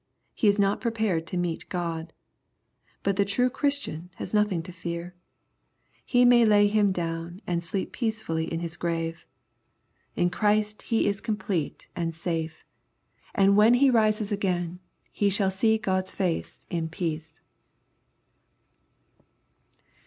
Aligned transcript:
fle 0.35 0.49
is 0.49 0.57
not 0.57 0.81
prepared 0.81 1.27
to 1.27 1.37
meet 1.37 1.69
God. 1.69 2.11
But 3.03 3.17
the 3.17 3.23
true 3.23 3.51
Christian 3.51 4.09
has 4.15 4.33
nothing 4.33 4.63
to 4.63 4.71
fear. 4.71 5.13
He 6.03 6.25
may 6.25 6.43
lay 6.43 6.65
him 6.65 6.91
down 6.91 7.39
and 7.45 7.63
sleep 7.63 7.91
peacefully 7.91 8.51
in 8.51 8.61
his 8.61 8.77
giave. 8.77 9.25
In 10.15 10.31
Christ 10.31 10.81
He 10.89 11.05
is 11.05 11.21
complete 11.21 11.87
and 11.95 12.15
212 12.15 12.45
EXPOSITORY 12.45 12.47
THOUGHTS. 12.47 12.85
safe^ 12.89 13.41
and 13.43 13.55
when 13.55 13.73
he 13.75 13.89
rises 13.91 14.31
again 14.31 14.79
he. 15.11 15.29
shall 15.29 15.51
see 15.51 15.77
God's 15.77 16.15
face 16.15 16.65
in 16.71 16.89
peace. 16.89 17.39